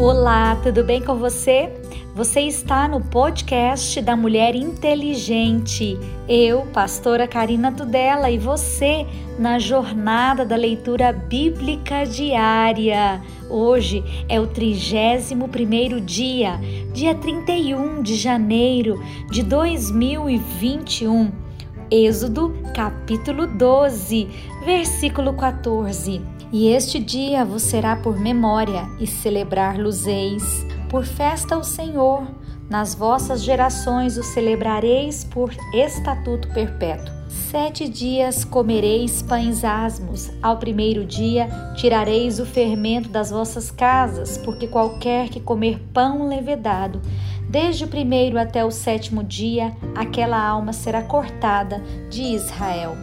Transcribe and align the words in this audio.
Olá, 0.00 0.56
tudo 0.56 0.82
bem 0.82 1.02
com 1.02 1.16
você? 1.16 1.68
Você 2.14 2.40
está 2.40 2.88
no 2.88 3.02
podcast 3.02 4.00
da 4.00 4.16
Mulher 4.16 4.54
Inteligente. 4.54 5.94
Eu, 6.26 6.62
pastora 6.72 7.28
Karina 7.28 7.70
Tudela, 7.70 8.30
e 8.30 8.38
você 8.38 9.06
na 9.38 9.58
jornada 9.58 10.42
da 10.42 10.56
leitura 10.56 11.12
bíblica 11.12 12.04
diária. 12.04 13.20
Hoje 13.50 14.02
é 14.26 14.40
o 14.40 14.46
31º 14.46 16.02
dia, 16.02 16.58
dia 16.94 17.14
31 17.14 18.02
de 18.02 18.14
janeiro 18.16 18.98
de 19.30 19.42
2021. 19.42 21.30
Êxodo, 21.90 22.56
capítulo 22.74 23.46
12, 23.46 24.28
versículo 24.64 25.34
14. 25.34 26.39
E 26.52 26.68
este 26.68 26.98
dia 26.98 27.44
vos 27.44 27.62
será 27.62 27.94
por 27.94 28.18
memória 28.18 28.88
e 28.98 29.06
celebrar 29.06 29.78
luzeis, 29.78 30.66
por 30.88 31.04
festa 31.04 31.54
ao 31.54 31.62
Senhor. 31.62 32.26
Nas 32.68 32.92
vossas 32.92 33.42
gerações 33.42 34.16
o 34.16 34.22
celebrareis 34.24 35.22
por 35.22 35.52
estatuto 35.72 36.48
perpétuo. 36.48 37.14
Sete 37.28 37.88
dias 37.88 38.44
comereis 38.44 39.22
pães 39.22 39.62
asmos, 39.62 40.30
ao 40.42 40.56
primeiro 40.56 41.04
dia 41.04 41.48
tirareis 41.76 42.40
o 42.40 42.46
fermento 42.46 43.08
das 43.08 43.30
vossas 43.30 43.70
casas, 43.70 44.36
porque 44.38 44.66
qualquer 44.66 45.28
que 45.28 45.38
comer 45.38 45.78
pão 45.92 46.28
levedado, 46.28 47.00
desde 47.48 47.84
o 47.84 47.88
primeiro 47.88 48.38
até 48.38 48.64
o 48.64 48.70
sétimo 48.72 49.22
dia, 49.22 49.76
aquela 49.94 50.44
alma 50.44 50.72
será 50.72 51.02
cortada 51.02 51.80
de 52.08 52.22
Israel. 52.22 52.96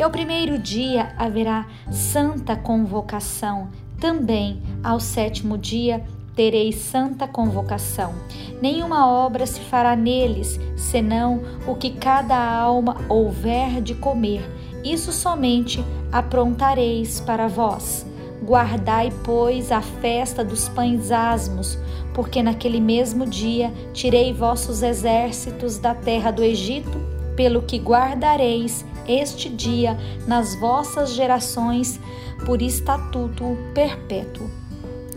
E 0.00 0.02
ao 0.02 0.10
primeiro 0.10 0.58
dia 0.58 1.12
haverá 1.18 1.66
santa 1.90 2.56
convocação. 2.56 3.68
Também 4.00 4.62
ao 4.82 4.98
sétimo 4.98 5.58
dia 5.58 6.02
tereis 6.34 6.76
santa 6.76 7.28
convocação. 7.28 8.14
Nenhuma 8.62 9.06
obra 9.06 9.44
se 9.44 9.60
fará 9.60 9.94
neles, 9.94 10.58
senão 10.74 11.42
o 11.66 11.74
que 11.74 11.90
cada 11.90 12.34
alma 12.34 12.96
houver 13.10 13.82
de 13.82 13.94
comer. 13.94 14.40
Isso 14.82 15.12
somente 15.12 15.84
aprontareis 16.10 17.20
para 17.20 17.46
vós. 17.46 18.06
Guardai, 18.42 19.12
pois, 19.22 19.70
a 19.70 19.82
festa 19.82 20.42
dos 20.42 20.66
pães 20.70 21.10
asmos, 21.10 21.78
porque 22.14 22.42
naquele 22.42 22.80
mesmo 22.80 23.26
dia 23.26 23.70
tirei 23.92 24.32
vossos 24.32 24.82
exércitos 24.82 25.76
da 25.76 25.94
terra 25.94 26.30
do 26.30 26.42
Egito, 26.42 26.98
pelo 27.36 27.60
que 27.60 27.76
guardareis 27.76 28.82
este 29.10 29.48
dia 29.48 29.98
nas 30.26 30.54
vossas 30.54 31.12
gerações 31.12 31.98
por 32.46 32.62
estatuto 32.62 33.56
perpétuo. 33.74 34.48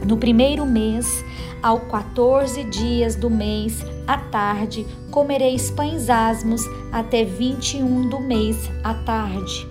No 0.06 0.18
primeiro 0.18 0.66
mês, 0.66 1.24
ao 1.62 1.80
14 1.80 2.64
dias 2.66 3.16
do 3.16 3.30
mês, 3.30 3.82
à 4.06 4.18
tarde, 4.18 4.86
comereis 5.10 5.72
pães 5.72 6.10
asmos 6.10 6.62
até 6.92 7.24
21 7.24 8.10
do 8.10 8.20
mês 8.20 8.70
à 8.84 8.94
tarde. 8.94 9.66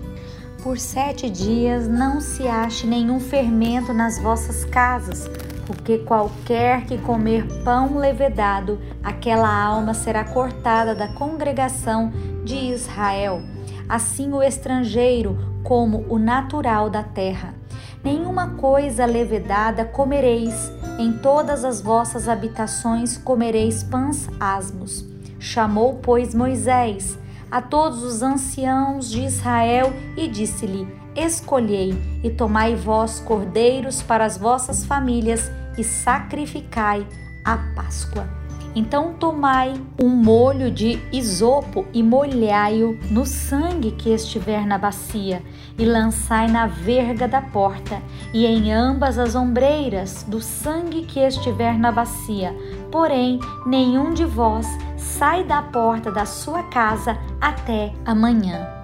Por 0.63 0.79
sete 0.79 1.29
dias 1.29 1.87
não 1.87 2.19
se 2.19 2.47
ache 2.47 2.87
nenhum 2.87 3.19
fermento 3.19 3.93
nas 3.93 4.17
vossas 4.17 4.65
casas, 4.65 5.29
porque 5.67 5.99
qualquer 5.99 6.85
que 6.85 6.97
comer 6.97 7.45
pão 7.63 7.97
levedado, 7.97 8.79
aquela 9.03 9.53
alma 9.53 9.93
será 9.93 10.23
cortada 10.23 10.95
da 10.95 11.09
congregação 11.09 12.11
de 12.43 12.55
Israel 12.55 13.52
assim 13.87 14.31
o 14.33 14.41
estrangeiro 14.41 15.37
como 15.63 16.05
o 16.09 16.17
natural 16.17 16.89
da 16.89 17.03
terra. 17.03 17.53
Nenhuma 18.03 18.55
coisa 18.55 19.05
levedada 19.05 19.85
comereis, 19.85 20.71
em 20.99 21.13
todas 21.13 21.63
as 21.63 21.81
vossas 21.81 22.27
habitações 22.27 23.17
comereis 23.17 23.83
pães 23.83 24.27
asmos. 24.39 25.05
Chamou, 25.39 25.99
pois, 26.01 26.33
Moisés 26.35 27.17
a 27.53 27.61
todos 27.61 28.01
os 28.01 28.23
anciãos 28.23 29.11
de 29.11 29.21
Israel 29.21 29.93
e 30.17 30.27
disse-lhe: 30.27 30.87
Escolhei 31.15 31.93
e 32.23 32.31
tomai 32.31 32.75
vós 32.75 33.19
cordeiros 33.19 34.01
para 34.01 34.25
as 34.25 34.39
vossas 34.39 34.83
famílias 34.83 35.51
e 35.77 35.83
sacrificai 35.83 37.05
a 37.45 37.57
Páscoa. 37.75 38.42
Então 38.75 39.13
tomai 39.13 39.73
um 40.01 40.09
molho 40.09 40.71
de 40.71 40.99
isopo 41.11 41.85
e 41.93 42.01
molhai-o 42.01 42.97
no 43.11 43.25
sangue 43.25 43.91
que 43.91 44.09
estiver 44.09 44.65
na 44.65 44.77
bacia, 44.77 45.43
e 45.77 45.85
lançai 45.85 46.47
na 46.47 46.65
verga 46.65 47.27
da 47.27 47.41
porta, 47.41 48.01
e 48.33 48.45
em 48.45 48.73
ambas 48.73 49.19
as 49.19 49.35
ombreiras 49.35 50.23
do 50.27 50.41
sangue 50.41 51.03
que 51.03 51.19
estiver 51.19 51.77
na 51.77 51.91
bacia. 51.91 52.55
Porém, 52.91 53.39
nenhum 53.65 54.13
de 54.13 54.25
vós 54.25 54.67
sai 54.97 55.43
da 55.43 55.61
porta 55.61 56.11
da 56.11 56.25
sua 56.25 56.63
casa 56.63 57.17
até 57.39 57.93
amanhã 58.05 58.83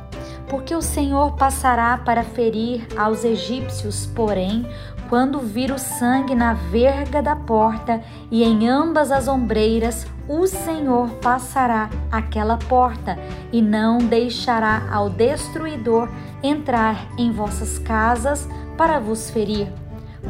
porque 0.50 0.74
o 0.74 0.82
Senhor 0.82 1.34
passará 1.34 1.96
para 1.96 2.24
ferir 2.24 2.86
aos 2.98 3.24
egípcios, 3.24 4.08
porém, 4.08 4.68
quando 5.10 5.40
vir 5.40 5.72
o 5.72 5.80
sangue 5.80 6.36
na 6.36 6.54
verga 6.54 7.22
da 7.22 7.36
porta 7.36 8.00
e 8.30 8.44
em 8.44 8.70
ambas 8.70 9.12
as 9.12 9.28
ombreiras, 9.28 10.06
o 10.28 10.46
Senhor 10.46 11.10
passará 11.16 11.90
aquela 12.12 12.58
porta 12.58 13.18
e 13.52 13.60
não 13.60 13.98
deixará 13.98 14.88
ao 14.92 15.10
destruidor 15.10 16.08
entrar 16.44 17.08
em 17.18 17.32
vossas 17.32 17.80
casas 17.80 18.48
para 18.78 19.00
vos 19.00 19.32
ferir. 19.32 19.68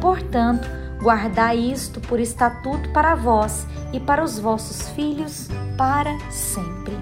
Portanto, 0.00 0.66
guardai 1.02 1.58
isto 1.58 2.00
por 2.00 2.18
estatuto 2.18 2.88
para 2.90 3.14
vós 3.14 3.66
e 3.92 4.00
para 4.00 4.24
os 4.24 4.38
vossos 4.38 4.88
filhos 4.90 5.48
para 5.76 6.18
sempre. 6.30 6.96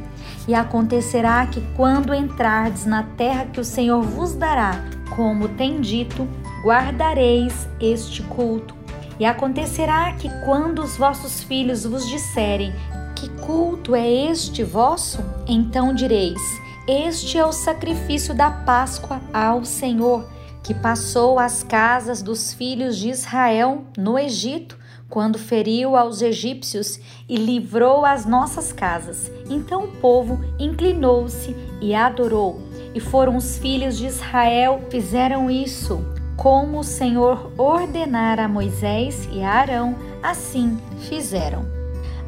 E 0.49 0.55
acontecerá 0.55 1.47
que, 1.47 1.61
quando 1.77 2.15
entrardes 2.15 2.87
na 2.87 3.03
terra 3.03 3.45
que 3.45 3.61
o 3.61 3.65
Senhor 3.65 4.03
vos 4.03 4.35
dará, 4.35 4.73
como 5.15 5.49
tem 5.49 5.81
dito, 5.81 6.27
guardareis 6.63 7.69
este 7.81 8.23
culto. 8.23 8.77
E 9.19 9.25
acontecerá 9.25 10.13
que, 10.13 10.29
quando 10.45 10.81
os 10.81 10.97
vossos 10.97 11.43
filhos 11.43 11.85
vos 11.85 12.09
disserem: 12.09 12.73
Que 13.17 13.29
culto 13.41 13.95
é 13.95 14.09
este 14.09 14.63
vosso? 14.63 15.19
Então 15.47 15.93
direis: 15.93 16.41
Este 16.87 17.39
é 17.39 17.45
o 17.45 17.53
sacrifício 17.53 18.35
da 18.35 18.51
Páscoa 18.51 19.21
ao 19.33 19.65
Senhor, 19.65 20.29
que 20.63 20.73
passou 20.75 21.39
às 21.39 21.63
casas 21.63 22.23
dos 22.23 22.53
filhos 22.55 22.97
de 22.97 23.09
Israel 23.09 23.85
no 23.97 24.19
Egito 24.19 24.79
quando 25.09 25.39
feriu 25.39 25.97
aos 25.97 26.21
egípcios 26.21 27.01
e 27.29 27.37
livrou 27.37 28.05
as 28.05 28.27
nossas 28.27 28.73
casas. 28.73 29.31
Então 29.49 29.85
o 29.85 29.89
povo 29.89 30.39
inclinou-se 30.59 31.57
e 31.81 31.95
adorou. 31.95 32.61
E 32.95 33.01
foram 33.01 33.37
os 33.37 33.59
filhos 33.59 33.97
de 33.97 34.07
Israel 34.07 34.83
fizeram 34.91 35.51
isso, 35.51 36.05
como 36.39 36.79
o 36.79 36.85
Senhor 36.85 37.51
ordenara 37.59 38.45
a 38.45 38.49
Moisés 38.49 39.29
e 39.33 39.43
a 39.43 39.51
Arão, 39.55 39.97
assim 40.23 40.79
fizeram. 41.09 41.67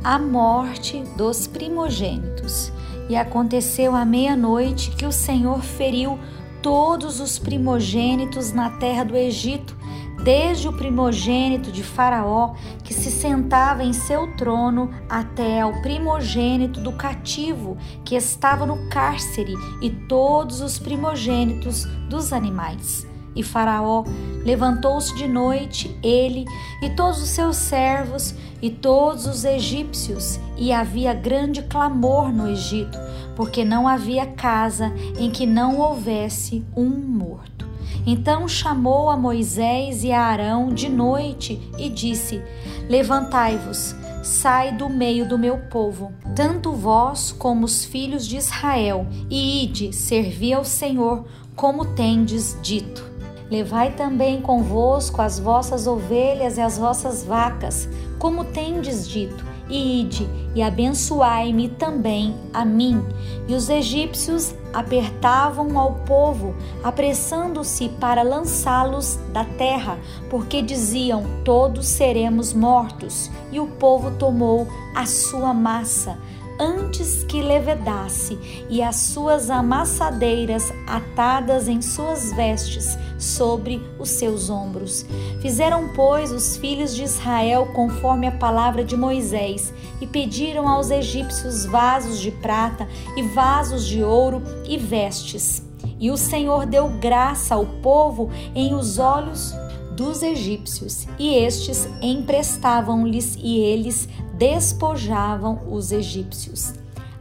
A 0.02 0.18
morte 0.18 1.04
dos 1.16 1.46
primogênitos. 1.46 2.72
E 3.08 3.16
aconteceu 3.16 3.94
à 3.94 4.04
meia-noite 4.04 4.90
que 4.90 5.06
o 5.06 5.12
Senhor 5.12 5.62
feriu 5.62 6.18
todos 6.60 7.20
os 7.20 7.38
primogênitos 7.38 8.52
na 8.52 8.70
terra 8.78 9.04
do 9.04 9.16
Egito 9.16 9.78
desde 10.24 10.68
o 10.68 10.72
primogênito 10.72 11.72
de 11.72 11.82
Faraó, 11.82 12.54
que 12.84 12.92
se 12.92 13.10
sentava 13.10 13.82
em 13.82 13.92
seu 13.92 14.36
trono, 14.36 14.90
até 15.08 15.60
ao 15.60 15.72
primogênito 15.80 16.78
do 16.80 16.92
cativo, 16.92 17.78
que 18.04 18.14
estava 18.14 18.66
no 18.66 18.90
cárcere, 18.90 19.54
e 19.80 19.88
todos 19.88 20.60
os 20.60 20.78
primogênitos 20.78 21.86
dos 22.10 22.34
animais. 22.34 23.09
E 23.34 23.42
Faraó 23.42 24.04
levantou-se 24.44 25.14
de 25.14 25.28
noite, 25.28 25.96
ele 26.02 26.44
e 26.82 26.90
todos 26.90 27.22
os 27.22 27.28
seus 27.28 27.56
servos 27.56 28.34
e 28.60 28.70
todos 28.70 29.26
os 29.26 29.44
egípcios, 29.44 30.38
e 30.56 30.72
havia 30.72 31.14
grande 31.14 31.62
clamor 31.62 32.32
no 32.32 32.48
Egito, 32.50 32.98
porque 33.34 33.64
não 33.64 33.88
havia 33.88 34.26
casa 34.26 34.92
em 35.18 35.30
que 35.30 35.46
não 35.46 35.78
houvesse 35.78 36.64
um 36.76 36.88
morto. 36.88 37.68
Então 38.06 38.48
chamou 38.48 39.10
a 39.10 39.16
Moisés 39.16 40.04
e 40.04 40.12
a 40.12 40.22
Arão 40.22 40.72
de 40.72 40.88
noite 40.88 41.60
e 41.78 41.88
disse: 41.88 42.42
Levantai-vos, 42.88 43.94
sai 44.22 44.72
do 44.72 44.88
meio 44.88 45.26
do 45.28 45.38
meu 45.38 45.58
povo, 45.70 46.12
tanto 46.34 46.72
vós 46.72 47.32
como 47.32 47.64
os 47.64 47.84
filhos 47.84 48.26
de 48.26 48.36
Israel, 48.36 49.06
e 49.28 49.64
ide, 49.64 49.92
servi 49.92 50.52
ao 50.52 50.64
Senhor, 50.64 51.26
como 51.54 51.94
tendes 51.94 52.58
dito. 52.62 53.09
Levai 53.50 53.92
também 53.92 54.40
convosco 54.40 55.20
as 55.20 55.40
vossas 55.40 55.86
ovelhas 55.86 56.56
e 56.56 56.60
as 56.60 56.78
vossas 56.78 57.24
vacas, 57.24 57.88
como 58.18 58.44
tendes 58.44 59.08
dito, 59.08 59.44
e 59.68 60.02
ide 60.02 60.28
e 60.54 60.62
abençoai-me 60.62 61.68
também 61.68 62.34
a 62.52 62.64
mim. 62.64 63.02
E 63.48 63.54
os 63.54 63.68
egípcios 63.68 64.54
apertavam 64.72 65.78
ao 65.78 65.94
povo, 66.06 66.54
apressando-se 66.82 67.88
para 67.88 68.22
lançá-los 68.22 69.18
da 69.32 69.44
terra, 69.44 69.98
porque 70.28 70.62
diziam: 70.62 71.24
Todos 71.44 71.86
seremos 71.86 72.52
mortos. 72.52 73.30
E 73.50 73.58
o 73.58 73.66
povo 73.66 74.12
tomou 74.12 74.68
a 74.94 75.06
sua 75.06 75.52
massa 75.52 76.16
antes 76.60 77.24
que 77.24 77.40
levedasse, 77.40 78.38
e 78.68 78.82
as 78.82 78.96
suas 78.96 79.48
amassadeiras 79.48 80.70
atadas 80.86 81.66
em 81.66 81.80
suas 81.80 82.32
vestes 82.34 82.98
sobre 83.18 83.82
os 83.98 84.10
seus 84.10 84.50
ombros. 84.50 85.06
Fizeram, 85.40 85.88
pois, 85.94 86.30
os 86.30 86.58
filhos 86.58 86.94
de 86.94 87.02
Israel 87.02 87.70
conforme 87.72 88.26
a 88.26 88.32
palavra 88.32 88.84
de 88.84 88.96
Moisés, 88.96 89.72
e 90.00 90.06
pediram 90.06 90.68
aos 90.68 90.90
egípcios 90.90 91.64
vasos 91.64 92.20
de 92.20 92.30
prata 92.30 92.86
e 93.16 93.22
vasos 93.22 93.86
de 93.86 94.02
ouro 94.02 94.42
e 94.68 94.76
vestes. 94.76 95.62
E 95.98 96.10
o 96.10 96.16
Senhor 96.16 96.66
deu 96.66 96.88
graça 96.88 97.54
ao 97.54 97.64
povo 97.64 98.30
em 98.54 98.74
os 98.74 98.98
olhos 98.98 99.54
dos 100.00 100.22
egípcios, 100.22 101.06
e 101.18 101.34
estes 101.34 101.86
emprestavam-lhes 102.00 103.36
e 103.36 103.58
eles 103.58 104.08
despojavam 104.32 105.60
os 105.70 105.92
egípcios. 105.92 106.72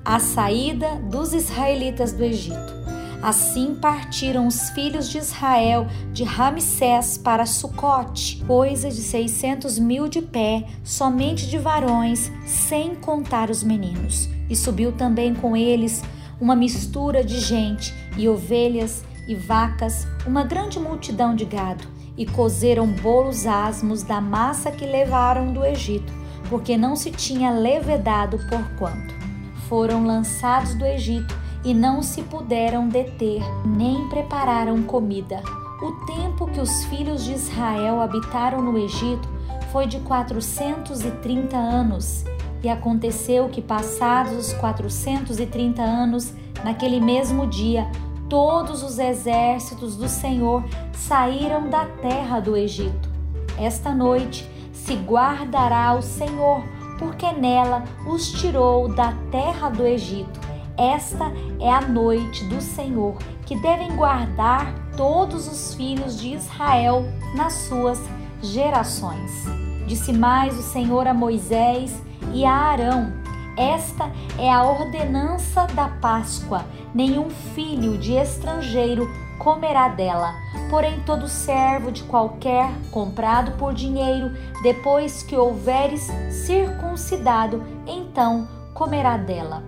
A 0.05 0.17
saída 0.17 0.95
dos 0.95 1.33
israelitas 1.33 2.13
do 2.13 2.23
Egito. 2.23 2.79
Assim 3.21 3.75
partiram 3.75 4.47
os 4.47 4.69
filhos 4.69 5.09
de 5.09 5.17
Israel 5.17 5.87
de 6.13 6.23
Ramsés 6.23 7.17
para 7.17 7.45
Sucote, 7.45 8.41
coisa 8.47 8.89
de 8.89 9.01
seiscentos 9.01 9.77
mil 9.77 10.07
de 10.07 10.21
pé, 10.21 10.65
somente 10.81 11.49
de 11.49 11.57
varões, 11.57 12.31
sem 12.45 12.95
contar 12.95 13.49
os 13.49 13.61
meninos. 13.61 14.29
E 14.49 14.55
subiu 14.55 14.93
também 14.93 15.35
com 15.35 15.53
eles 15.53 16.01
uma 16.39 16.55
mistura 16.55 17.25
de 17.25 17.41
gente, 17.41 17.93
e 18.17 18.29
ovelhas 18.29 19.03
e 19.27 19.35
vacas, 19.35 20.07
uma 20.25 20.45
grande 20.45 20.79
multidão 20.79 21.35
de 21.35 21.43
gado, 21.43 21.98
e 22.19 22.25
cozeram 22.27 22.85
bolos 22.85 23.47
asmos 23.47 24.03
da 24.03 24.21
massa 24.21 24.69
que 24.69 24.85
levaram 24.85 25.51
do 25.51 25.65
Egito 25.65 26.13
porque 26.49 26.77
não 26.77 26.95
se 26.95 27.11
tinha 27.11 27.51
levedado 27.51 28.37
por 28.49 28.63
quanto 28.77 29.19
foram 29.69 30.03
lançados 30.03 30.73
do 30.73 30.83
Egito 30.83 31.37
e 31.63 31.73
não 31.73 32.01
se 32.01 32.23
puderam 32.23 32.89
deter, 32.89 33.41
nem 33.63 34.07
prepararam 34.09 34.81
comida. 34.81 35.41
O 35.81 35.91
tempo 36.05 36.47
que 36.47 36.59
os 36.59 36.83
filhos 36.85 37.23
de 37.23 37.33
Israel 37.33 38.01
habitaram 38.01 38.61
no 38.61 38.77
Egito 38.77 39.29
foi 39.71 39.85
de 39.85 39.99
quatrocentos 39.99 41.05
e 41.05 41.11
trinta 41.11 41.55
anos. 41.55 42.25
E 42.63 42.67
aconteceu 42.67 43.47
que, 43.47 43.61
passados 43.61 44.33
os 44.47 44.53
quatrocentos 44.53 45.39
e 45.39 45.45
trinta 45.45 45.83
anos, 45.83 46.33
naquele 46.63 46.99
mesmo 46.99 47.45
dia, 47.47 47.89
todos 48.29 48.83
os 48.83 48.99
exércitos 48.99 49.95
do 49.95 50.07
Senhor 50.07 50.63
saíram 50.93 51.69
da 51.69 51.85
terra 51.85 52.39
do 52.39 52.55
Egito. 52.55 53.09
Esta 53.57 53.93
noite, 53.93 54.47
se 54.71 54.95
guardará 54.95 55.93
o 55.95 56.01
Senhor, 56.01 56.63
porque 56.97 57.31
nela 57.31 57.83
os 58.07 58.31
tirou 58.31 58.87
da 58.87 59.13
terra 59.31 59.69
do 59.69 59.85
Egito. 59.85 60.39
Esta 60.77 61.25
é 61.59 61.69
a 61.69 61.81
noite 61.81 62.45
do 62.45 62.61
Senhor, 62.61 63.17
que 63.45 63.59
devem 63.59 63.95
guardar 63.95 64.73
todos 64.95 65.47
os 65.47 65.73
filhos 65.73 66.19
de 66.19 66.35
Israel 66.35 67.03
nas 67.35 67.53
suas 67.53 67.99
gerações. 68.41 69.31
Disse 69.87 70.13
mais 70.13 70.57
o 70.57 70.61
Senhor 70.61 71.07
a 71.07 71.13
Moisés 71.13 72.01
e 72.33 72.45
a 72.45 72.53
Arão: 72.53 73.11
Esta 73.57 74.09
é 74.37 74.49
a 74.49 74.63
ordenança 74.63 75.65
da 75.73 75.87
Páscoa. 75.87 76.63
Nenhum 76.93 77.29
filho 77.29 77.97
de 77.97 78.13
estrangeiro 78.13 79.09
comerá 79.37 79.87
dela. 79.87 80.33
Porém, 80.69 80.99
todo 81.01 81.27
servo 81.27 81.91
de 81.91 82.03
qualquer 82.03 82.69
comprado 82.91 83.51
por 83.57 83.73
dinheiro, 83.73 84.31
depois 84.61 85.23
que 85.23 85.35
houveres 85.35 86.07
circuncidado, 86.29 87.63
então 87.87 88.47
comerá 88.73 89.17
dela. 89.17 89.63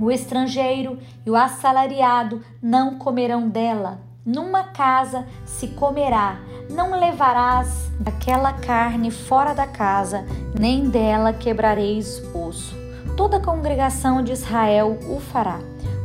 O 0.00 0.10
estrangeiro 0.12 0.98
e 1.26 1.30
o 1.30 1.36
assalariado 1.36 2.40
não 2.62 2.98
comerão 2.98 3.48
dela. 3.48 4.00
Numa 4.24 4.62
casa 4.62 5.26
se 5.44 5.68
comerá, 5.68 6.38
não 6.70 7.00
levarás 7.00 7.90
aquela 8.04 8.52
carne 8.52 9.10
fora 9.10 9.54
da 9.54 9.66
casa, 9.66 10.24
nem 10.58 10.88
dela 10.88 11.32
quebrareis 11.32 12.22
osso. 12.34 12.76
Toda 13.16 13.38
a 13.38 13.42
congregação 13.42 14.22
de 14.22 14.32
Israel 14.32 14.98
o 15.08 15.18
fará. 15.18 15.58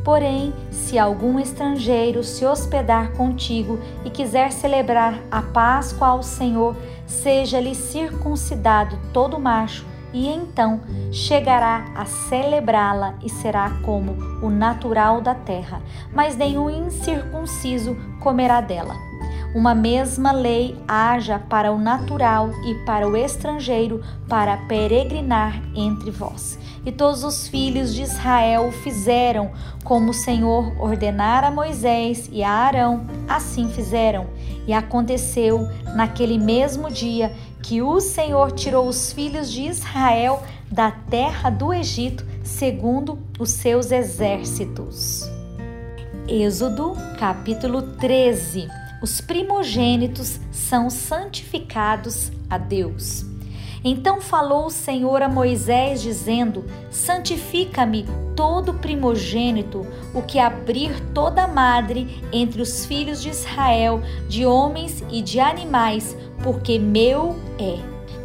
Porém, 0.04 0.52
se 0.70 0.98
algum 0.98 1.40
estrangeiro 1.40 2.22
se 2.22 2.44
hospedar 2.44 3.12
contigo 3.12 3.80
e 4.04 4.10
quiser 4.10 4.52
celebrar 4.52 5.18
a 5.30 5.40
Páscoa 5.40 6.08
ao 6.08 6.22
Senhor, 6.22 6.76
seja-lhe 7.06 7.74
circuncidado 7.74 8.98
todo 9.14 9.40
macho, 9.40 9.86
e 10.12 10.28
então 10.28 10.80
chegará 11.10 11.86
a 11.96 12.04
celebrá-la 12.04 13.14
e 13.24 13.30
será 13.30 13.70
como 13.82 14.12
o 14.42 14.50
natural 14.50 15.20
da 15.20 15.34
terra, 15.34 15.82
mas 16.12 16.36
nenhum 16.36 16.68
incircunciso 16.68 17.96
comerá 18.20 18.60
dela. 18.60 18.94
Uma 19.54 19.72
mesma 19.72 20.32
lei 20.32 20.76
haja 20.88 21.38
para 21.38 21.70
o 21.70 21.78
natural 21.78 22.50
e 22.66 22.74
para 22.84 23.08
o 23.08 23.16
estrangeiro 23.16 24.02
para 24.28 24.56
peregrinar 24.56 25.62
entre 25.76 26.10
vós. 26.10 26.58
E 26.84 26.90
todos 26.90 27.22
os 27.22 27.46
filhos 27.46 27.94
de 27.94 28.02
Israel 28.02 28.72
fizeram 28.72 29.52
como 29.84 30.10
o 30.10 30.14
Senhor 30.14 30.74
ordenara 30.82 31.46
a 31.46 31.50
Moisés 31.52 32.28
e 32.32 32.42
a 32.42 32.50
Arão, 32.50 33.06
assim 33.28 33.68
fizeram. 33.68 34.26
E 34.66 34.72
aconteceu 34.72 35.68
naquele 35.94 36.36
mesmo 36.36 36.90
dia 36.90 37.32
que 37.62 37.80
o 37.80 38.00
Senhor 38.00 38.50
tirou 38.50 38.88
os 38.88 39.12
filhos 39.12 39.52
de 39.52 39.68
Israel 39.68 40.42
da 40.68 40.90
terra 40.90 41.48
do 41.48 41.72
Egito, 41.72 42.26
segundo 42.42 43.20
os 43.38 43.50
seus 43.50 43.92
exércitos. 43.92 45.30
Êxodo 46.26 46.96
capítulo 47.20 47.82
13 47.82 48.83
Os 49.04 49.20
primogênitos 49.20 50.40
são 50.50 50.88
santificados 50.88 52.32
a 52.48 52.56
Deus. 52.56 53.26
Então 53.84 54.18
falou 54.18 54.64
o 54.64 54.70
Senhor 54.70 55.20
a 55.20 55.28
Moisés, 55.28 56.00
dizendo: 56.00 56.64
Santifica-me 56.90 58.06
todo 58.34 58.72
primogênito, 58.72 59.86
o 60.14 60.22
que 60.22 60.38
abrir 60.38 60.98
toda 61.12 61.46
madre 61.46 62.24
entre 62.32 62.62
os 62.62 62.86
filhos 62.86 63.20
de 63.20 63.28
Israel, 63.28 64.00
de 64.26 64.46
homens 64.46 65.04
e 65.10 65.20
de 65.20 65.38
animais, 65.38 66.16
porque 66.42 66.78
meu 66.78 67.36
é. 67.58 67.76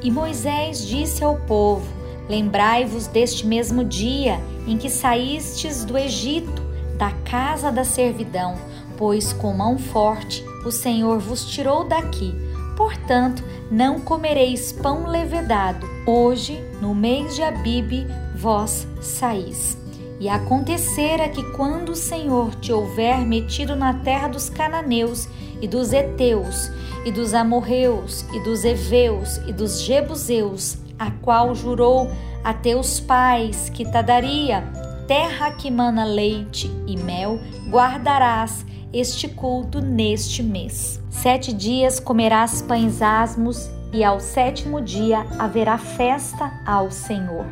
E 0.01 0.09
Moisés 0.09 0.87
disse 0.87 1.25
ao 1.25 1.35
povo: 1.39 1.85
Lembrai-vos 2.29 3.05
deste 3.05 3.45
mesmo 3.45 3.83
dia 3.83 4.39
em 4.65 4.77
que 4.77 4.89
saístes 4.89 5.83
do 5.83 5.97
Egito, 5.97 6.61
da 6.97 7.11
casa 7.25 7.69
da 7.69 7.83
servidão, 7.83 8.55
pois 8.99 9.33
com 9.33 9.51
mão 9.51 9.79
forte 9.79 10.45
o 10.63 10.71
Senhor 10.71 11.17
vos 11.17 11.45
tirou 11.45 11.85
daqui 11.85 12.35
Portanto, 12.79 13.43
não 13.69 13.99
comereis 13.99 14.71
pão 14.71 15.05
levedado. 15.05 15.85
Hoje, 16.07 16.63
no 16.79 16.95
mês 16.95 17.35
de 17.35 17.43
Abibe, 17.43 18.07
vós 18.33 18.87
saís. 19.01 19.77
E 20.17 20.29
acontecerá 20.29 21.27
que 21.27 21.43
quando 21.51 21.89
o 21.89 21.95
Senhor 21.95 22.55
te 22.55 22.71
houver 22.71 23.19
metido 23.25 23.75
na 23.75 23.95
terra 23.95 24.29
dos 24.29 24.49
cananeus 24.49 25.27
e 25.61 25.67
dos 25.67 25.91
heteus 25.91 26.71
e 27.03 27.11
dos 27.11 27.33
amorreus 27.33 28.25
e 28.33 28.39
dos 28.45 28.63
heveus 28.63 29.41
e 29.45 29.51
dos 29.51 29.81
jebuseus, 29.81 30.77
a 30.97 31.11
qual 31.11 31.53
jurou 31.53 32.09
a 32.45 32.53
teus 32.53 33.01
pais 33.01 33.69
que 33.69 33.83
te 33.83 34.01
daria, 34.01 34.63
terra 35.05 35.51
que 35.51 35.69
mana 35.69 36.05
leite 36.05 36.71
e 36.87 36.95
mel, 36.95 37.41
guardarás 37.69 38.65
este 38.91 39.27
culto 39.27 39.81
neste 39.81 40.41
mês. 40.41 41.01
Sete 41.09 41.53
dias 41.53 41.99
comerás 41.99 42.61
pães 42.61 43.01
asmos, 43.01 43.69
e 43.91 44.03
ao 44.03 44.19
sétimo 44.19 44.81
dia 44.81 45.25
haverá 45.39 45.77
festa 45.77 46.51
ao 46.65 46.91
Senhor. 46.91 47.45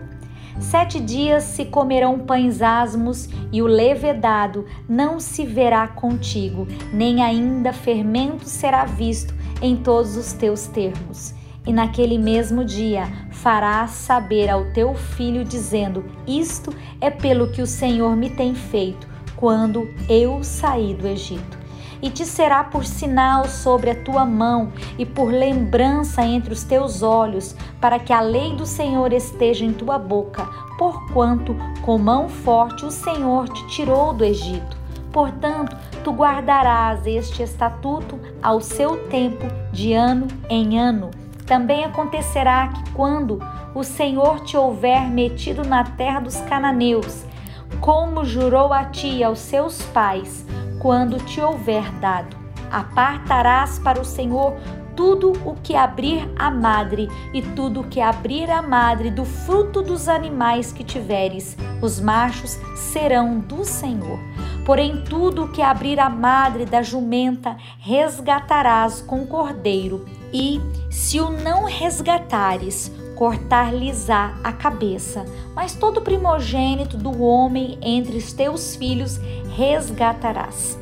Sete 0.59 0.99
dias 0.99 1.43
se 1.43 1.65
comerão 1.65 2.19
pães 2.19 2.61
asmos, 2.61 3.29
e 3.51 3.61
o 3.61 3.67
levedado 3.67 4.65
não 4.87 5.19
se 5.19 5.45
verá 5.45 5.87
contigo, 5.87 6.67
nem 6.91 7.23
ainda 7.23 7.71
fermento 7.73 8.45
será 8.45 8.85
visto 8.85 9.33
em 9.61 9.75
todos 9.75 10.15
os 10.17 10.33
teus 10.33 10.67
termos. 10.67 11.33
E 11.65 11.73
naquele 11.73 12.17
mesmo 12.17 12.63
dia 12.63 13.07
farás 13.31 13.91
saber 13.91 14.49
ao 14.49 14.71
teu 14.71 14.93
filho, 14.95 15.43
dizendo: 15.43 16.05
Isto 16.25 16.73
é 17.01 17.09
pelo 17.09 17.51
que 17.51 17.61
o 17.61 17.67
Senhor 17.67 18.15
me 18.15 18.29
tem 18.29 18.55
feito 18.55 19.16
quando 19.37 19.89
eu 20.09 20.43
saí 20.43 20.93
do 20.93 21.07
Egito. 21.07 21.57
E 22.01 22.09
te 22.09 22.25
será 22.25 22.63
por 22.63 22.85
sinal 22.85 23.47
sobre 23.47 23.89
a 23.89 24.03
tua 24.03 24.25
mão 24.25 24.71
e 24.99 25.05
por 25.05 25.31
lembrança 25.31 26.23
entre 26.23 26.53
os 26.53 26.63
teus 26.63 27.01
olhos, 27.01 27.55
para 27.81 27.97
que 27.97 28.13
a 28.13 28.19
lei 28.19 28.55
do 28.55 28.65
Senhor 28.65 29.13
esteja 29.13 29.65
em 29.65 29.73
tua 29.73 29.97
boca, 29.97 30.45
porquanto 30.77 31.55
com 31.81 31.97
mão 31.97 32.27
forte 32.27 32.85
o 32.85 32.91
Senhor 32.91 33.49
te 33.49 33.65
tirou 33.67 34.13
do 34.13 34.25
Egito 34.25 34.77
portanto, 35.17 35.75
tu 36.03 36.11
guardarás 36.11 37.07
este 37.07 37.41
estatuto 37.41 38.19
ao 38.39 38.61
seu 38.61 39.07
tempo, 39.07 39.47
de 39.71 39.91
ano 39.91 40.27
em 40.47 40.79
ano. 40.79 41.09
Também 41.43 41.83
acontecerá 41.83 42.67
que, 42.67 42.91
quando 42.91 43.39
o 43.73 43.83
Senhor 43.83 44.41
te 44.41 44.55
houver 44.55 45.09
metido 45.09 45.63
na 45.63 45.83
terra 45.83 46.19
dos 46.19 46.35
cananeus, 46.41 47.25
como 47.79 48.25
jurou 48.25 48.73
a 48.73 48.85
ti 48.85 49.17
e 49.17 49.23
aos 49.23 49.39
seus 49.39 49.81
pais, 49.81 50.45
quando 50.79 51.17
te 51.17 51.41
houver 51.41 51.89
dado, 51.99 52.35
apartarás 52.71 53.79
para 53.79 53.99
o 53.99 54.05
Senhor 54.05 54.53
tudo 54.97 55.33
o 55.45 55.55
que 55.61 55.75
abrir 55.75 56.27
a 56.35 56.49
madre 56.49 57.07
e 57.31 57.39
tudo 57.41 57.81
o 57.81 57.83
que 57.83 58.01
abrir 58.01 58.49
a 58.49 58.63
madre 58.63 59.11
do 59.11 59.23
fruto 59.23 59.83
dos 59.83 60.09
animais 60.09 60.71
que 60.71 60.83
tiveres, 60.83 61.55
os 61.81 61.99
machos 61.99 62.57
serão 62.75 63.39
do 63.39 63.63
Senhor. 63.63 64.19
Porém, 64.65 65.03
tudo 65.03 65.45
o 65.45 65.47
que 65.49 65.61
abrir 65.61 65.99
a 65.99 66.09
madre 66.09 66.65
da 66.65 66.81
jumenta 66.81 67.55
resgatarás 67.79 68.99
com 68.99 69.25
cordeiro, 69.25 70.03
e, 70.33 70.59
se 70.89 71.21
o 71.21 71.29
não 71.29 71.65
resgatares, 71.65 72.91
cortar-lhes-á 73.17 74.37
a 74.43 74.51
cabeça. 74.53 75.25
Mas 75.55 75.73
todo 75.73 76.01
primogênito 76.01 76.95
do 76.95 77.21
homem 77.21 77.77
entre 77.81 78.17
os 78.17 78.31
teus 78.31 78.75
filhos 78.75 79.19
resgatarás. 79.55 80.77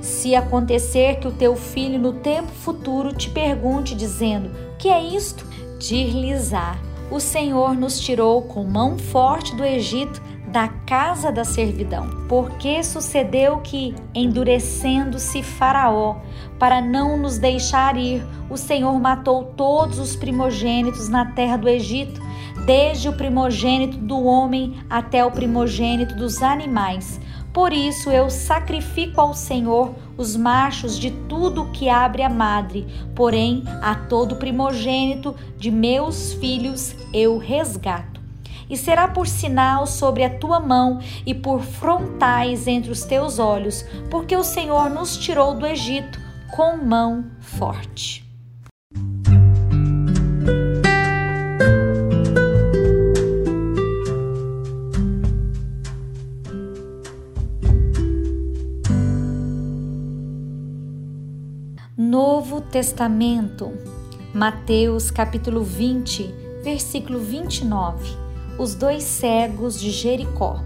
Se 0.00 0.34
acontecer 0.34 1.18
que 1.18 1.28
o 1.28 1.32
teu 1.32 1.56
filho 1.56 1.98
no 1.98 2.14
tempo 2.14 2.50
futuro 2.50 3.12
te 3.12 3.28
pergunte, 3.28 3.94
dizendo: 3.94 4.50
Que 4.78 4.88
é 4.88 5.02
isto? 5.02 5.44
Dir-lhes-á: 5.78 6.78
O 7.10 7.20
Senhor 7.20 7.74
nos 7.74 8.00
tirou 8.00 8.42
com 8.42 8.64
mão 8.64 8.96
forte 8.96 9.54
do 9.54 9.64
Egito, 9.64 10.22
da 10.50 10.68
casa 10.68 11.30
da 11.30 11.44
servidão. 11.44 12.08
Porque 12.28 12.82
sucedeu 12.82 13.58
que, 13.58 13.94
endurecendo-se 14.14 15.42
Faraó, 15.42 16.16
para 16.58 16.80
não 16.80 17.16
nos 17.16 17.38
deixar 17.38 17.96
ir, 17.96 18.24
o 18.48 18.56
Senhor 18.56 18.98
matou 18.98 19.44
todos 19.44 19.98
os 19.98 20.16
primogênitos 20.16 21.08
na 21.08 21.26
terra 21.26 21.56
do 21.56 21.68
Egito, 21.68 22.20
desde 22.66 23.08
o 23.08 23.12
primogênito 23.12 23.96
do 23.96 24.22
homem 24.24 24.78
até 24.88 25.24
o 25.24 25.30
primogênito 25.30 26.14
dos 26.14 26.42
animais 26.42 27.20
por 27.52 27.72
isso 27.72 28.10
eu 28.10 28.30
sacrifico 28.30 29.20
ao 29.20 29.34
Senhor 29.34 29.94
os 30.16 30.36
machos 30.36 30.98
de 30.98 31.10
tudo 31.10 31.70
que 31.72 31.88
abre 31.88 32.22
a 32.22 32.28
madre, 32.28 32.86
porém 33.14 33.64
a 33.82 33.94
todo 33.94 34.36
primogênito 34.36 35.34
de 35.56 35.70
meus 35.70 36.32
filhos 36.34 36.94
eu 37.12 37.38
resgato. 37.38 38.09
E 38.70 38.76
será 38.76 39.08
por 39.08 39.26
sinal 39.26 39.84
sobre 39.84 40.22
a 40.22 40.30
tua 40.30 40.60
mão 40.60 41.00
e 41.26 41.34
por 41.34 41.60
frontais 41.60 42.68
entre 42.68 42.92
os 42.92 43.02
teus 43.02 43.40
olhos, 43.40 43.84
porque 44.08 44.36
o 44.36 44.44
Senhor 44.44 44.88
nos 44.88 45.16
tirou 45.16 45.54
do 45.54 45.66
Egito 45.66 46.20
com 46.54 46.76
mão 46.76 47.24
forte. 47.40 48.24
Novo 61.96 62.60
Testamento, 62.60 63.72
Mateus 64.32 65.10
capítulo 65.10 65.62
20, 65.62 66.32
versículo 66.62 67.18
29. 67.18 68.29
Os 68.60 68.74
dois 68.74 69.04
cegos 69.04 69.80
de 69.80 69.90
Jericó. 69.90 70.60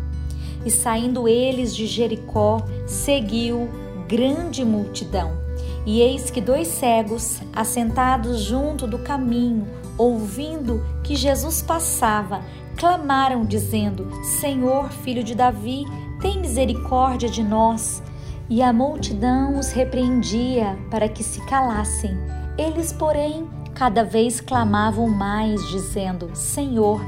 E 0.67 0.71
saindo 0.71 1.29
eles 1.29 1.77
de 1.77 1.87
Jericó, 1.87 2.61
seguiu 2.89 3.69
grande 4.09 4.65
multidão. 4.65 5.31
E 5.87 6.01
eis 6.01 6.29
que 6.29 6.41
dois 6.41 6.67
cegos, 6.67 7.39
assentados 7.53 8.41
junto 8.41 8.89
do 8.89 8.99
caminho, 8.99 9.69
ouvindo 9.97 10.85
que 11.05 11.15
Jesus 11.15 11.63
passava, 11.63 12.41
clamaram, 12.77 13.45
dizendo: 13.45 14.11
Senhor, 14.41 14.91
filho 14.91 15.23
de 15.23 15.37
Davi, 15.37 15.85
tem 16.21 16.41
misericórdia 16.41 17.29
de 17.29 17.45
nós. 17.45 18.03
E 18.51 18.61
a 18.61 18.73
multidão 18.73 19.57
os 19.57 19.71
repreendia 19.71 20.77
para 20.91 21.09
que 21.09 21.23
se 21.23 21.41
calassem. 21.47 22.19
Eles, 22.59 22.93
porém, 22.93 23.47
cada 23.75 24.05
vez 24.05 24.41
clamavam 24.41 25.09
mais, 25.09 25.61
dizendo: 25.69 26.31
Senhor, 26.35 27.01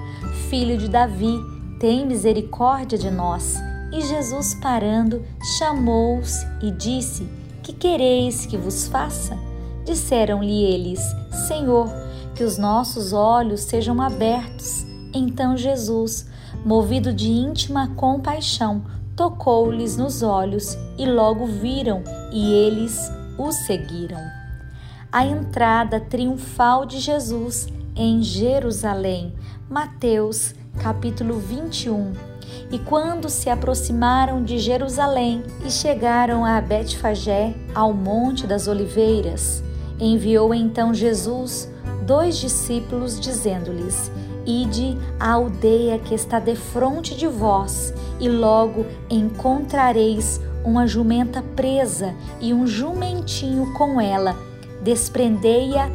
filho 0.50 0.76
de 0.76 0.88
Davi, 0.88 1.38
tem 1.78 2.06
misericórdia 2.06 2.99
de 2.99 3.11
nós. 3.11 3.56
E 3.92 4.00
Jesus, 4.00 4.54
parando, 4.54 5.23
chamou-os 5.58 6.42
e 6.62 6.70
disse: 6.70 7.28
Que 7.62 7.73
quereis 7.73 8.44
que 8.46 8.56
vos 8.56 8.88
faça? 8.88 9.38
Disseram-lhe 9.85 10.64
eles: 10.64 11.00
Senhor, 11.46 11.88
que 12.35 12.44
os 12.44 12.58
nossos 12.58 13.12
olhos 13.12 13.61
sejam 13.62 14.02
abertos. 14.02 14.85
Então 15.14 15.56
Jesus, 15.56 16.28
movido 16.64 17.12
de 17.12 17.30
íntima 17.30 17.88
compaixão, 17.96 18.85
tocou-lhes 19.14 19.96
nos 19.96 20.23
olhos 20.23 20.76
e 20.99 21.06
logo 21.06 21.46
viram 21.46 22.02
e 22.32 22.52
eles 22.52 23.11
o 23.38 23.50
seguiram. 23.50 24.35
A 25.12 25.25
entrada 25.25 26.00
triunfal 26.00 26.84
de 26.84 26.98
Jesus 26.98 27.68
em 27.94 28.22
Jerusalém. 28.22 29.32
Mateus, 29.70 30.54
capítulo 30.82 31.38
21. 31.38 32.12
E 32.70 32.78
quando 32.80 33.30
se 33.30 33.48
aproximaram 33.48 34.42
de 34.42 34.58
Jerusalém 34.58 35.44
e 35.64 35.70
chegaram 35.70 36.44
a 36.44 36.60
Betfagé, 36.60 37.54
ao 37.75 37.92
Monte 37.92 38.46
das 38.46 38.66
Oliveiras, 38.66 39.62
enviou 39.98 40.52
então 40.52 40.92
Jesus 40.92 41.70
dois 42.04 42.36
discípulos, 42.36 43.18
dizendo-lhes: 43.20 44.10
Ide 44.44 44.98
à 45.18 45.32
aldeia 45.32 45.98
que 45.98 46.14
está 46.14 46.40
defronte 46.40 47.16
de 47.16 47.28
vós, 47.28 47.94
e 48.20 48.28
logo 48.28 48.84
encontrareis 49.08 50.40
uma 50.64 50.86
jumenta 50.86 51.42
presa 51.54 52.12
e 52.40 52.52
um 52.52 52.66
jumentinho 52.66 53.72
com 53.75 54.00
ela. 54.00 54.36
Desprendei-a 54.86 55.90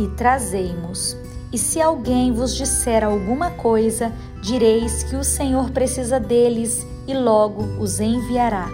e 0.00 0.08
trazei-mos. 0.16 1.16
E 1.52 1.56
se 1.56 1.80
alguém 1.80 2.32
vos 2.32 2.56
disser 2.56 3.04
alguma 3.04 3.52
coisa, 3.52 4.10
direis 4.42 5.04
que 5.04 5.14
o 5.14 5.22
Senhor 5.22 5.70
precisa 5.70 6.18
deles 6.18 6.84
e 7.06 7.14
logo 7.14 7.62
os 7.80 8.00
enviará. 8.00 8.68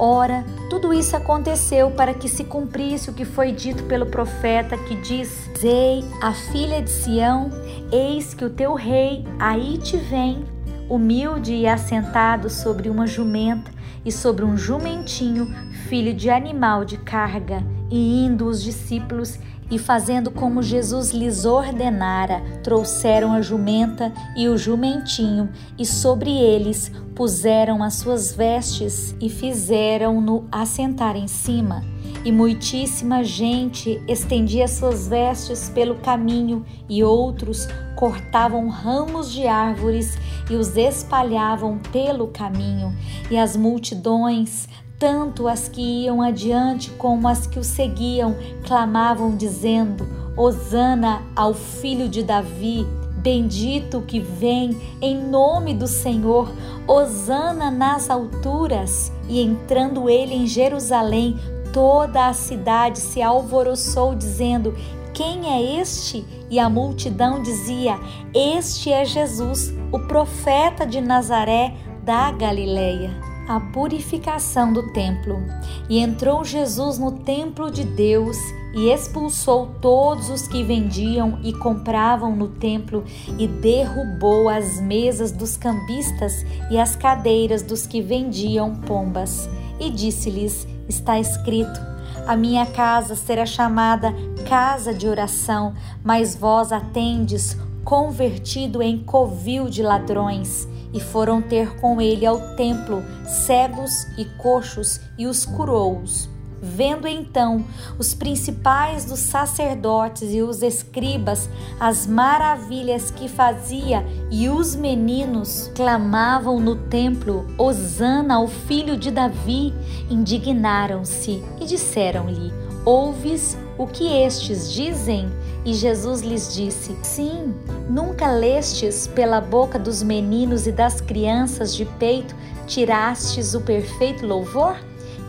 Ora, 0.00 0.44
tudo 0.68 0.92
isso 0.92 1.16
aconteceu 1.16 1.92
para 1.92 2.12
que 2.12 2.28
se 2.28 2.42
cumprisse 2.42 3.08
o 3.08 3.14
que 3.14 3.24
foi 3.24 3.52
dito 3.52 3.84
pelo 3.84 4.06
profeta 4.06 4.76
que 4.76 4.96
diz: 4.96 5.48
Zei, 5.60 6.04
a 6.20 6.32
filha 6.32 6.82
de 6.82 6.90
Sião, 6.90 7.52
eis 7.92 8.34
que 8.34 8.44
o 8.44 8.50
teu 8.50 8.74
rei 8.74 9.24
aí 9.38 9.78
te 9.78 9.96
vem, 9.96 10.44
humilde 10.88 11.54
e 11.54 11.68
assentado 11.68 12.50
sobre 12.50 12.90
uma 12.90 13.06
jumenta 13.06 13.70
e 14.04 14.10
sobre 14.10 14.44
um 14.44 14.56
jumentinho, 14.56 15.54
filho 15.88 16.12
de 16.12 16.30
animal 16.30 16.84
de 16.84 16.96
carga. 16.98 17.77
E 17.90 18.24
indo 18.24 18.46
os 18.46 18.62
discípulos 18.62 19.38
e 19.70 19.78
fazendo 19.78 20.30
como 20.30 20.62
Jesus 20.62 21.10
lhes 21.10 21.44
ordenara, 21.44 22.40
trouxeram 22.62 23.32
a 23.32 23.42
jumenta 23.42 24.12
e 24.36 24.48
o 24.48 24.56
jumentinho, 24.56 25.50
e 25.78 25.84
sobre 25.84 26.30
eles 26.30 26.90
puseram 27.14 27.82
as 27.82 27.94
suas 27.94 28.32
vestes 28.32 29.14
e 29.20 29.28
fizeram-no 29.28 30.46
assentar 30.50 31.16
em 31.16 31.28
cima. 31.28 31.82
E 32.24 32.32
muitíssima 32.32 33.22
gente 33.22 34.02
estendia 34.08 34.66
suas 34.66 35.06
vestes 35.06 35.68
pelo 35.68 35.96
caminho, 35.96 36.64
e 36.88 37.04
outros 37.04 37.68
cortavam 37.94 38.68
ramos 38.68 39.30
de 39.30 39.46
árvores 39.46 40.16
e 40.48 40.54
os 40.54 40.76
espalhavam 40.76 41.78
pelo 41.92 42.28
caminho, 42.28 42.96
e 43.30 43.36
as 43.36 43.56
multidões 43.56 44.68
tanto 44.98 45.46
as 45.46 45.68
que 45.68 45.80
iam 45.80 46.20
adiante 46.20 46.90
como 46.90 47.28
as 47.28 47.46
que 47.46 47.58
o 47.58 47.64
seguiam 47.64 48.36
clamavam, 48.66 49.36
dizendo: 49.36 50.06
Hosana 50.36 51.22
ao 51.36 51.54
filho 51.54 52.08
de 52.08 52.22
Davi, 52.22 52.84
bendito 53.16 54.02
que 54.02 54.18
vem 54.18 54.76
em 55.00 55.16
nome 55.16 55.72
do 55.72 55.86
Senhor, 55.86 56.52
Hosana 56.86 57.70
nas 57.70 58.10
alturas. 58.10 59.12
E 59.28 59.40
entrando 59.40 60.08
ele 60.08 60.34
em 60.34 60.46
Jerusalém, 60.46 61.38
toda 61.72 62.26
a 62.26 62.32
cidade 62.32 62.98
se 62.98 63.22
alvoroçou, 63.22 64.16
dizendo: 64.16 64.74
Quem 65.14 65.48
é 65.48 65.80
este? 65.80 66.26
E 66.50 66.58
a 66.58 66.68
multidão 66.68 67.40
dizia: 67.40 67.96
Este 68.34 68.90
é 68.90 69.04
Jesus, 69.04 69.72
o 69.92 70.00
profeta 70.00 70.84
de 70.84 71.00
Nazaré 71.00 71.74
da 72.02 72.32
Galileia 72.32 73.37
a 73.48 73.58
purificação 73.58 74.72
do 74.72 74.92
templo. 74.92 75.42
E 75.88 75.98
entrou 75.98 76.44
Jesus 76.44 76.98
no 76.98 77.12
templo 77.12 77.70
de 77.70 77.82
Deus 77.82 78.36
e 78.74 78.90
expulsou 78.90 79.66
todos 79.80 80.28
os 80.28 80.46
que 80.46 80.62
vendiam 80.62 81.38
e 81.42 81.54
compravam 81.54 82.36
no 82.36 82.48
templo 82.48 83.02
e 83.38 83.48
derrubou 83.48 84.48
as 84.50 84.78
mesas 84.78 85.32
dos 85.32 85.56
cambistas 85.56 86.44
e 86.70 86.78
as 86.78 86.94
cadeiras 86.94 87.62
dos 87.62 87.86
que 87.86 88.02
vendiam 88.02 88.76
pombas. 88.76 89.48
e 89.80 89.90
disse-lhes: 89.90 90.66
Está 90.88 91.18
escrito: 91.18 91.80
A 92.26 92.36
minha 92.36 92.66
casa 92.66 93.16
será 93.16 93.46
chamada 93.46 94.12
casa 94.48 94.92
de 94.92 95.08
oração, 95.08 95.74
mas 96.04 96.34
vós 96.36 96.72
a 96.72 96.80
tendes 96.80 97.56
convertido 97.84 98.82
em 98.82 98.98
covil 98.98 99.70
de 99.70 99.82
ladrões. 99.82 100.68
E 100.92 101.00
foram 101.00 101.42
ter 101.42 101.76
com 101.80 102.00
ele 102.00 102.24
ao 102.24 102.56
templo 102.56 103.02
cegos 103.26 104.06
e 104.16 104.24
coxos 104.24 105.00
e 105.18 105.26
os 105.26 105.44
curou-os. 105.44 106.28
Vendo 106.60 107.06
então 107.06 107.64
os 107.98 108.14
principais 108.14 109.04
dos 109.04 109.20
sacerdotes 109.20 110.32
e 110.32 110.42
os 110.42 110.60
escribas 110.60 111.48
as 111.78 112.04
maravilhas 112.06 113.12
que 113.12 113.28
fazia, 113.28 114.04
e 114.28 114.48
os 114.48 114.74
meninos 114.74 115.70
clamavam 115.76 116.58
no 116.58 116.74
templo: 116.74 117.46
Hosana 117.56 118.34
ao 118.36 118.48
filho 118.48 118.96
de 118.96 119.10
Davi, 119.10 119.72
indignaram-se 120.10 121.42
e 121.60 121.64
disseram-lhe: 121.64 122.52
Ouves 122.84 123.56
o 123.78 123.86
que 123.86 124.04
estes 124.22 124.70
dizem? 124.72 125.30
E 125.64 125.72
Jesus 125.72 126.20
lhes 126.20 126.52
disse: 126.52 126.96
Sim, 127.02 127.54
nunca 127.88 128.30
lestes 128.30 129.06
pela 129.06 129.40
boca 129.40 129.78
dos 129.78 130.02
meninos 130.02 130.66
e 130.66 130.72
das 130.72 131.00
crianças 131.00 131.74
de 131.74 131.84
peito 131.84 132.34
tirastes 132.66 133.54
o 133.54 133.60
perfeito 133.60 134.26
louvor? 134.26 134.76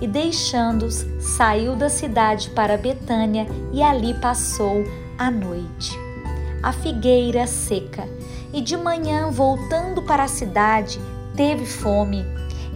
e 0.02 0.08
deixando-os, 0.08 1.06
saiu 1.20 1.76
da 1.76 1.90
cidade 1.90 2.50
para 2.52 2.78
Betânia 2.78 3.46
e 3.72 3.82
ali 3.82 4.14
passou 4.16 4.84
a 5.18 5.30
noite. 5.30 5.98
A 6.64 6.72
figueira 6.72 7.48
seca, 7.48 8.08
e 8.54 8.62
de 8.62 8.76
manhã, 8.76 9.30
voltando 9.30 10.02
para 10.02 10.24
a 10.24 10.28
cidade, 10.28 11.00
teve 11.36 11.66
fome, 11.66 12.26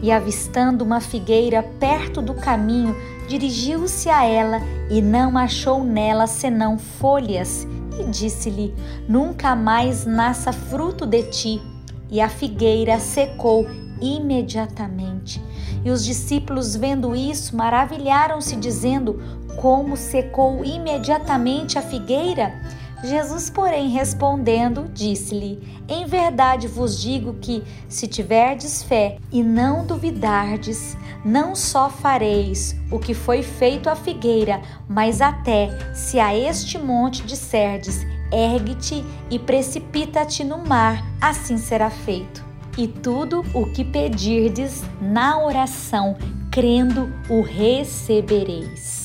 e 0.01 0.11
avistando 0.11 0.83
uma 0.83 0.99
figueira 0.99 1.63
perto 1.79 2.21
do 2.21 2.33
caminho, 2.33 2.95
dirigiu-se 3.27 4.09
a 4.09 4.25
ela 4.25 4.61
e 4.89 5.01
não 5.01 5.37
achou 5.37 5.83
nela 5.83 6.27
senão 6.27 6.77
folhas, 6.77 7.67
e 7.99 8.03
disse-lhe: 8.09 8.73
Nunca 9.07 9.55
mais 9.55 10.05
nasça 10.05 10.51
fruto 10.51 11.05
de 11.05 11.23
ti. 11.23 11.61
E 12.09 12.21
a 12.21 12.29
figueira 12.29 12.99
secou 12.99 13.65
imediatamente. 14.01 15.41
E 15.83 15.89
os 15.89 16.05
discípulos, 16.05 16.75
vendo 16.75 17.15
isso, 17.15 17.55
maravilharam-se, 17.55 18.55
dizendo: 18.55 19.21
Como 19.59 19.97
secou 19.97 20.63
imediatamente 20.63 21.77
a 21.77 21.81
figueira? 21.81 22.53
Jesus, 23.03 23.49
porém, 23.49 23.89
respondendo, 23.89 24.89
disse-lhe: 24.93 25.61
Em 25.87 26.05
verdade 26.05 26.67
vos 26.67 26.99
digo 26.99 27.33
que, 27.35 27.63
se 27.89 28.07
tiverdes 28.07 28.81
fé 28.81 29.17
e 29.31 29.43
não 29.43 29.85
duvidardes, 29.85 30.95
não 31.25 31.55
só 31.55 31.89
fareis 31.89 32.75
o 32.89 32.97
que 32.99 33.13
foi 33.13 33.43
feito 33.43 33.89
à 33.89 33.95
figueira, 33.95 34.61
mas 34.87 35.21
até 35.21 35.93
se 35.93 36.19
a 36.19 36.35
este 36.35 36.77
monte 36.77 37.23
disserdes: 37.23 38.05
Ergue-te 38.31 39.03
e 39.29 39.37
precipita-te 39.37 40.43
no 40.43 40.59
mar, 40.59 41.03
assim 41.21 41.57
será 41.57 41.89
feito 41.89 42.53
e 42.77 42.87
tudo 42.87 43.43
o 43.53 43.65
que 43.65 43.83
pedirdes 43.83 44.83
na 45.01 45.43
oração, 45.43 46.17
crendo, 46.51 47.11
o 47.29 47.41
recebereis. 47.41 49.02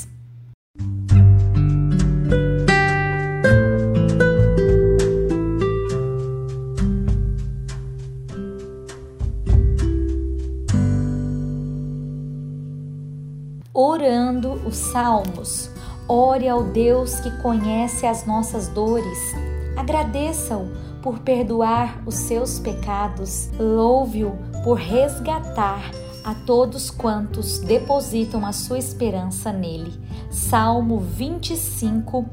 Salmos. 14.99 15.71
Ore 16.09 16.49
ao 16.49 16.65
Deus 16.65 17.21
que 17.21 17.31
conhece 17.41 18.05
as 18.05 18.27
nossas 18.27 18.67
dores. 18.67 19.33
Agradeça-o 19.77 20.69
por 21.01 21.21
perdoar 21.21 22.03
os 22.05 22.17
seus 22.17 22.59
pecados, 22.59 23.49
louve-o 23.61 24.33
por 24.65 24.77
resgatar 24.77 25.89
a 26.25 26.35
todos 26.35 26.91
quantos 26.91 27.61
depositam 27.61 28.45
a 28.45 28.53
sua 28.53 28.77
esperança 28.77 29.53
nele. 29.53 29.97
Salmo 30.33 30.99
25, 30.99 32.27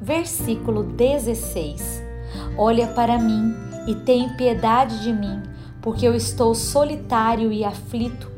versículo 0.00 0.84
16. 0.84 2.02
Olha 2.56 2.86
para 2.86 3.18
mim 3.18 3.54
e 3.86 3.94
tem 3.94 4.30
piedade 4.38 5.02
de 5.02 5.12
mim, 5.12 5.42
porque 5.82 6.08
eu 6.08 6.14
estou 6.14 6.54
solitário 6.54 7.52
e 7.52 7.62
aflito. 7.62 8.35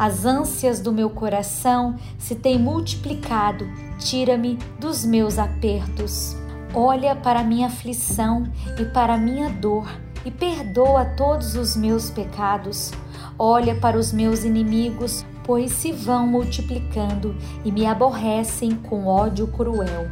As 0.00 0.24
ânsias 0.24 0.80
do 0.80 0.94
meu 0.94 1.10
coração 1.10 1.94
se 2.16 2.34
têm 2.34 2.58
multiplicado, 2.58 3.68
tira-me 3.98 4.58
dos 4.78 5.04
meus 5.04 5.38
apertos. 5.38 6.34
Olha 6.72 7.14
para 7.14 7.44
minha 7.44 7.66
aflição 7.66 8.50
e 8.78 8.86
para 8.86 9.18
minha 9.18 9.50
dor 9.50 9.86
e 10.24 10.30
perdoa 10.30 11.04
todos 11.04 11.54
os 11.54 11.76
meus 11.76 12.08
pecados. 12.08 12.92
Olha 13.38 13.74
para 13.74 13.98
os 13.98 14.10
meus 14.10 14.42
inimigos, 14.42 15.22
pois 15.44 15.70
se 15.70 15.92
vão 15.92 16.26
multiplicando 16.26 17.36
e 17.62 17.70
me 17.70 17.84
aborrecem 17.84 18.76
com 18.76 19.06
ódio 19.06 19.48
cruel. 19.48 20.10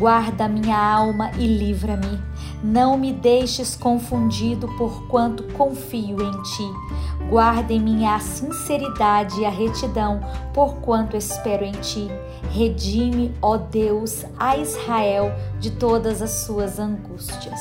Guarda 0.00 0.48
minha 0.48 0.76
alma 0.76 1.30
e 1.38 1.46
livra-me. 1.46 2.27
Não 2.62 2.98
me 2.98 3.12
deixes 3.12 3.76
confundido, 3.76 4.66
porquanto 4.76 5.44
confio 5.54 6.20
em 6.20 6.42
ti. 6.42 7.28
Guarda 7.28 7.72
em 7.72 7.80
mim 7.80 8.06
a 8.06 8.18
sinceridade 8.18 9.40
e 9.40 9.44
a 9.44 9.50
retidão, 9.50 10.20
porquanto 10.52 11.16
espero 11.16 11.64
em 11.64 11.72
ti. 11.72 12.08
Redime, 12.50 13.32
ó 13.40 13.56
Deus, 13.56 14.24
a 14.38 14.56
Israel 14.56 15.32
de 15.60 15.70
todas 15.70 16.20
as 16.20 16.30
suas 16.30 16.78
angústias. 16.78 17.60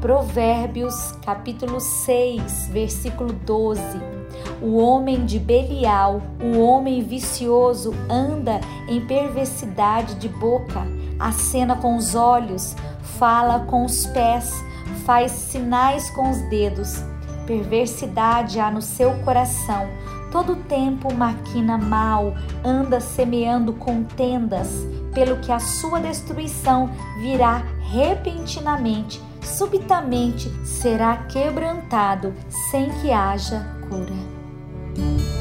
Provérbios, 0.00 1.12
capítulo 1.24 1.78
6, 1.78 2.68
versículo 2.72 3.32
12. 3.32 3.80
O 4.62 4.76
homem 4.76 5.24
de 5.24 5.38
Belial, 5.38 6.22
o 6.42 6.58
homem 6.58 7.02
vicioso, 7.02 7.94
anda 8.08 8.60
em 8.88 9.00
perversidade 9.06 10.14
de 10.14 10.28
boca, 10.28 10.86
acena 11.18 11.76
com 11.76 11.96
os 11.96 12.14
olhos, 12.14 12.74
fala 13.18 13.60
com 13.60 13.84
os 13.84 14.06
pés, 14.06 14.52
faz 15.04 15.32
sinais 15.32 16.10
com 16.10 16.30
os 16.30 16.38
dedos. 16.48 17.02
Perversidade 17.46 18.60
há 18.60 18.70
no 18.70 18.80
seu 18.80 19.12
coração, 19.24 19.88
todo 20.30 20.56
tempo 20.56 21.12
maquina 21.12 21.76
mal, 21.76 22.34
anda 22.64 23.00
semeando 23.00 23.72
contendas, 23.72 24.68
pelo 25.12 25.38
que 25.38 25.50
a 25.50 25.58
sua 25.58 26.00
destruição 26.00 26.90
virá 27.20 27.62
repentinamente, 27.90 29.20
subitamente 29.42 30.48
será 30.64 31.16
quebrantado, 31.24 32.32
sem 32.70 32.90
que 33.00 33.10
haja 33.10 33.66
cura. 33.88 35.39